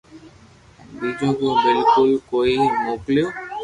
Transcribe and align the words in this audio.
ھين 0.97 0.97
ٻيجو 0.97 1.29
ڪنو 1.39 1.51
بلڪول 1.63 2.11
ڪوئي 2.29 2.55
موگتو 2.83 3.25